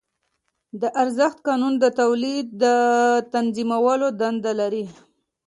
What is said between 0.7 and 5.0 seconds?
د ارزښت قانون د تولید تنظیمولو دنده لري